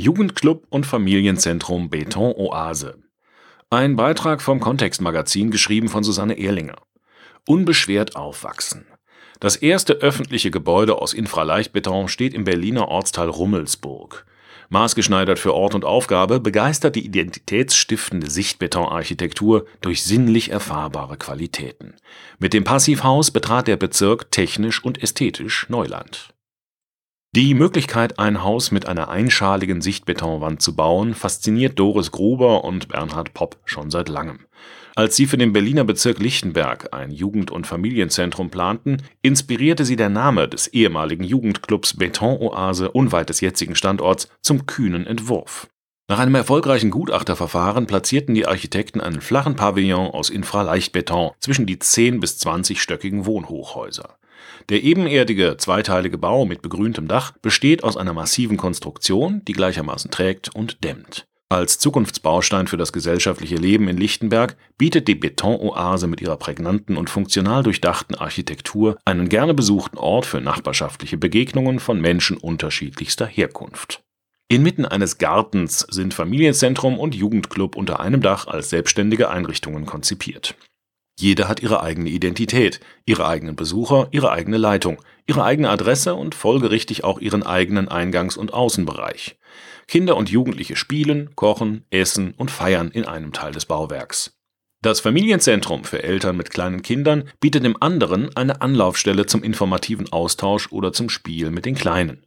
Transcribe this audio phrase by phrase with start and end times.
[0.00, 3.02] Jugendclub und Familienzentrum Beton Oase.
[3.68, 6.76] Ein Beitrag vom Kontextmagazin, geschrieben von Susanne Ehrlinger.
[7.46, 8.86] Unbeschwert aufwachsen.
[9.40, 14.24] Das erste öffentliche Gebäude aus Infraleichtbeton steht im Berliner Ortsteil Rummelsburg.
[14.70, 21.94] Maßgeschneidert für Ort und Aufgabe begeistert die identitätsstiftende Sichtbetonarchitektur durch sinnlich erfahrbare Qualitäten.
[22.38, 26.32] Mit dem Passivhaus betrat der Bezirk technisch und ästhetisch Neuland.
[27.36, 33.34] Die Möglichkeit, ein Haus mit einer einschaligen Sichtbetonwand zu bauen, fasziniert Doris Gruber und Bernhard
[33.34, 34.40] Popp schon seit langem.
[34.96, 40.08] Als sie für den Berliner Bezirk Lichtenberg ein Jugend- und Familienzentrum planten, inspirierte sie der
[40.08, 45.68] Name des ehemaligen Jugendclubs Betonoase unweit des jetzigen Standorts zum kühnen Entwurf.
[46.08, 52.18] Nach einem erfolgreichen Gutachterverfahren platzierten die Architekten einen flachen Pavillon aus Infraleichtbeton zwischen die 10
[52.18, 54.16] bis 20-stöckigen Wohnhochhäuser.
[54.68, 60.54] Der ebenerdige, zweiteilige Bau mit begrüntem Dach besteht aus einer massiven Konstruktion, die gleichermaßen trägt
[60.54, 61.26] und dämmt.
[61.52, 67.10] Als Zukunftsbaustein für das gesellschaftliche Leben in Lichtenberg bietet die Betonoase mit ihrer prägnanten und
[67.10, 74.00] funktional durchdachten Architektur einen gerne besuchten Ort für nachbarschaftliche Begegnungen von Menschen unterschiedlichster Herkunft.
[74.46, 80.54] Inmitten eines Gartens sind Familienzentrum und Jugendclub unter einem Dach als selbstständige Einrichtungen konzipiert.
[81.18, 86.34] Jede hat ihre eigene Identität, ihre eigenen Besucher, ihre eigene Leitung, ihre eigene Adresse und
[86.34, 89.38] folgerichtig auch ihren eigenen Eingangs- und Außenbereich.
[89.86, 94.40] Kinder und Jugendliche spielen, kochen, essen und feiern in einem Teil des Bauwerks.
[94.82, 100.72] Das Familienzentrum für Eltern mit kleinen Kindern bietet im anderen eine Anlaufstelle zum informativen Austausch
[100.72, 102.24] oder zum Spiel mit den Kleinen.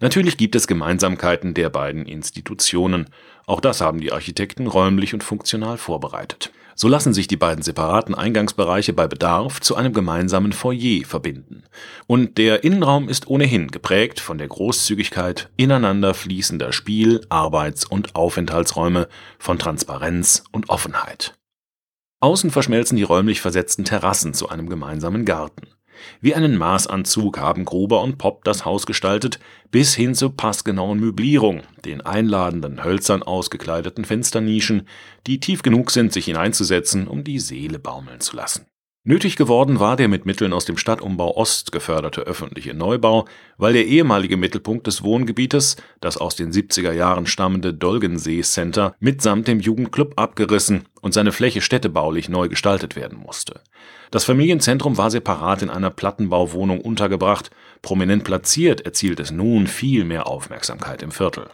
[0.00, 3.08] Natürlich gibt es Gemeinsamkeiten der beiden Institutionen.
[3.46, 6.52] Auch das haben die Architekten räumlich und funktional vorbereitet.
[6.74, 11.62] So lassen sich die beiden separaten Eingangsbereiche bei Bedarf zu einem gemeinsamen Foyer verbinden.
[12.06, 19.08] Und der Innenraum ist ohnehin geprägt von der Großzügigkeit ineinander fließender Spiel-, Arbeits- und Aufenthaltsräume,
[19.38, 21.34] von Transparenz und Offenheit.
[22.20, 25.68] Außen verschmelzen die räumlich versetzten Terrassen zu einem gemeinsamen Garten.
[26.20, 29.38] Wie einen Maßanzug haben Gruber und Popp das Haus gestaltet,
[29.70, 34.88] bis hin zur passgenauen Möblierung, den einladenden hölzern ausgekleideten Fensternischen,
[35.26, 38.66] die tief genug sind, sich hineinzusetzen, um die Seele baumeln zu lassen
[39.06, 43.26] Nötig geworden war der mit Mitteln aus dem Stadtumbau Ost geförderte öffentliche Neubau,
[43.58, 49.46] weil der ehemalige Mittelpunkt des Wohngebietes, das aus den 70er Jahren stammende Dolgensee Center, mitsamt
[49.46, 53.60] dem Jugendclub abgerissen und seine Fläche städtebaulich neu gestaltet werden musste.
[54.10, 57.50] Das Familienzentrum war separat in einer Plattenbauwohnung untergebracht,
[57.82, 61.50] prominent platziert erzielt es nun viel mehr Aufmerksamkeit im Viertel.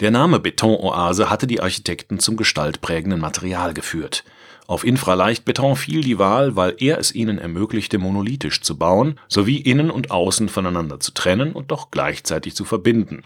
[0.00, 4.22] Der Name Betonoase hatte die Architekten zum gestaltprägenden Material geführt
[4.66, 9.90] auf Infraleichtbeton fiel die Wahl, weil er es ihnen ermöglichte, monolithisch zu bauen sowie innen
[9.90, 13.22] und außen voneinander zu trennen und doch gleichzeitig zu verbinden.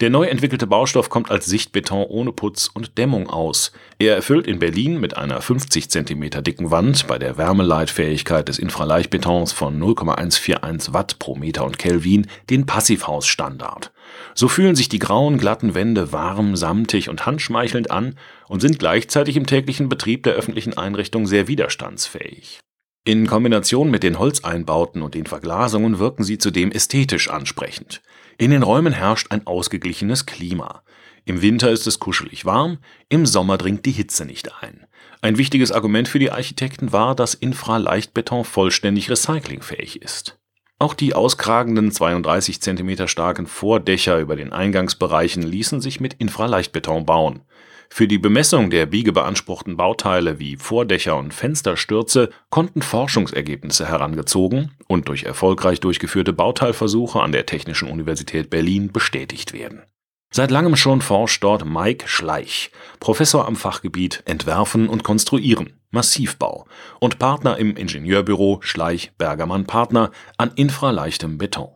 [0.00, 3.70] Der neu entwickelte Baustoff kommt als Sichtbeton ohne Putz und Dämmung aus.
[4.00, 9.52] Er erfüllt in Berlin mit einer 50 cm dicken Wand bei der Wärmeleitfähigkeit des Infraleichtbetons
[9.52, 13.92] von 0,141 Watt pro Meter und Kelvin den Passivhausstandard.
[14.34, 18.16] So fühlen sich die grauen, glatten Wände warm, samtig und handschmeichelnd an
[18.48, 22.58] und sind gleichzeitig im täglichen Betrieb der öffentlichen Einrichtung sehr widerstandsfähig.
[23.06, 28.00] In Kombination mit den Holzeinbauten und den Verglasungen wirken sie zudem ästhetisch ansprechend.
[28.38, 30.82] In den Räumen herrscht ein ausgeglichenes Klima.
[31.26, 32.78] Im Winter ist es kuschelig warm,
[33.10, 34.86] im Sommer dringt die Hitze nicht ein.
[35.20, 40.38] Ein wichtiges Argument für die Architekten war, dass Infraleichtbeton vollständig recyclingfähig ist.
[40.78, 47.42] Auch die auskragenden 32 cm starken Vordächer über den Eingangsbereichen ließen sich mit Infraleichtbeton bauen.
[47.88, 55.24] Für die Bemessung der biegebeanspruchten Bauteile wie Vordächer und Fensterstürze konnten Forschungsergebnisse herangezogen und durch
[55.24, 59.82] erfolgreich durchgeführte Bauteilversuche an der Technischen Universität Berlin bestätigt werden
[60.36, 66.66] Seit langem schon forscht dort Mike Schleich, Professor am Fachgebiet Entwerfen und Konstruieren, Massivbau
[66.98, 71.68] und Partner im Ingenieurbüro Schleich Bergermann Partner an infraleichtem Beton.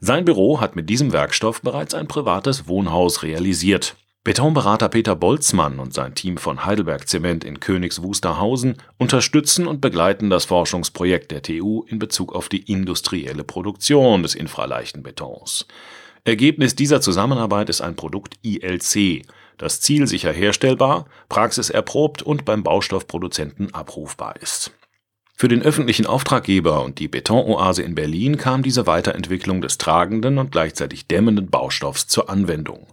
[0.00, 3.96] Sein Büro hat mit diesem Werkstoff bereits ein privates Wohnhaus realisiert.
[4.22, 10.28] Betonberater Peter Boltzmann und sein Team von Heidelberg Zement in Königs Wusterhausen unterstützen und begleiten
[10.28, 15.66] das Forschungsprojekt der TU in Bezug auf die industrielle Produktion des infraleichten Betons.
[16.24, 19.24] Ergebnis dieser Zusammenarbeit ist ein Produkt ILC,
[19.56, 24.70] das zielsicher herstellbar, praxiserprobt und beim Baustoffproduzenten abrufbar ist.
[25.34, 30.52] Für den öffentlichen Auftraggeber und die Betonoase in Berlin kam diese Weiterentwicklung des tragenden und
[30.52, 32.86] gleichzeitig dämmenden Baustoffs zur Anwendung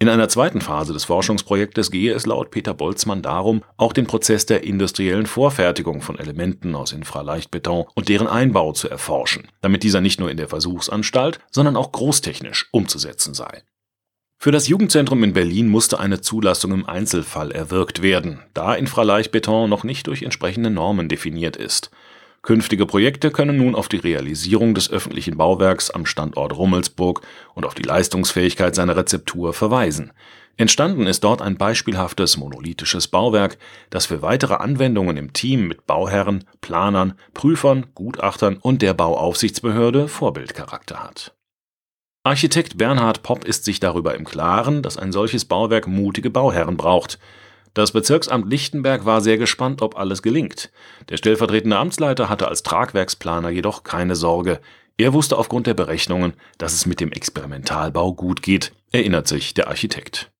[0.00, 4.46] in einer zweiten Phase des Forschungsprojektes gehe es laut Peter Boltzmann darum, auch den Prozess
[4.46, 10.20] der industriellen Vorfertigung von Elementen aus Infraleichtbeton und deren Einbau zu erforschen, damit dieser nicht
[10.20, 13.64] nur in der Versuchsanstalt, sondern auch großtechnisch umzusetzen sei
[14.36, 19.82] Für das Jugendzentrum in Berlin musste eine Zulassung im Einzelfall erwirkt werden, da Infraleichtbeton noch
[19.82, 21.90] nicht durch entsprechende Normen definiert ist.
[22.42, 27.22] Künftige Projekte können nun auf die Realisierung des öffentlichen Bauwerks am Standort Rummelsburg
[27.54, 30.12] und auf die Leistungsfähigkeit seiner Rezeptur verweisen.
[30.56, 33.58] Entstanden ist dort ein beispielhaftes monolithisches Bauwerk,
[33.90, 41.02] das für weitere Anwendungen im Team mit Bauherren, Planern, Prüfern, Gutachtern und der Bauaufsichtsbehörde Vorbildcharakter
[41.02, 41.34] hat
[42.24, 47.18] Architekt Bernhard Popp ist sich darüber im Klaren, dass ein solches Bauwerk mutige Bauherren braucht.
[47.74, 50.70] Das Bezirksamt Lichtenberg war sehr gespannt, ob alles gelingt.
[51.08, 54.60] Der stellvertretende Amtsleiter hatte als Tragwerksplaner jedoch keine Sorge.
[54.96, 59.68] Er wusste aufgrund der Berechnungen, dass es mit dem Experimentalbau gut geht, erinnert sich der
[59.68, 60.30] Architekt.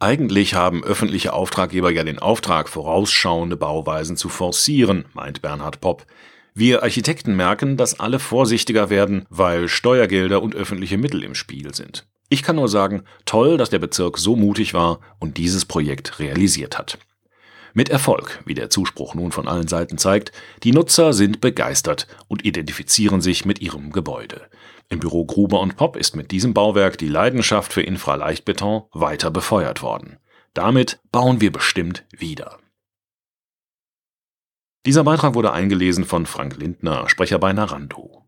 [0.00, 6.06] Eigentlich haben öffentliche Auftraggeber ja den Auftrag, vorausschauende Bauweisen zu forcieren, meint Bernhard Popp.
[6.54, 12.06] Wir Architekten merken, dass alle vorsichtiger werden, weil Steuergelder und öffentliche Mittel im Spiel sind.
[12.30, 16.78] Ich kann nur sagen, toll, dass der Bezirk so mutig war und dieses Projekt realisiert
[16.78, 16.98] hat.
[17.72, 20.32] Mit Erfolg, wie der Zuspruch nun von allen Seiten zeigt,
[20.62, 24.48] die Nutzer sind begeistert und identifizieren sich mit ihrem Gebäude.
[24.90, 29.82] Im Büro Gruber und Popp ist mit diesem Bauwerk die Leidenschaft für Infraleichtbeton weiter befeuert
[29.82, 30.18] worden.
[30.54, 32.58] Damit bauen wir bestimmt wieder.
[34.86, 38.27] Dieser Beitrag wurde eingelesen von Frank Lindner, Sprecher bei Narando